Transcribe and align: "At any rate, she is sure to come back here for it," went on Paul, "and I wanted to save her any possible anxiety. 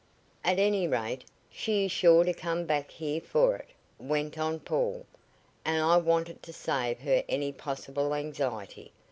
"At 0.43 0.57
any 0.57 0.87
rate, 0.87 1.25
she 1.51 1.85
is 1.85 1.91
sure 1.91 2.23
to 2.23 2.33
come 2.33 2.65
back 2.65 2.89
here 2.89 3.21
for 3.21 3.55
it," 3.57 3.67
went 3.99 4.35
on 4.35 4.59
Paul, 4.59 5.05
"and 5.63 5.79
I 5.83 5.97
wanted 5.97 6.41
to 6.41 6.51
save 6.53 7.01
her 7.01 7.23
any 7.29 7.51
possible 7.51 8.15
anxiety. 8.15 8.93